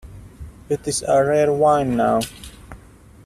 It 0.67 0.87
is 0.87 1.03
a 1.07 1.23
rare 1.23 1.53
wine 1.53 1.95
now. 1.95 2.21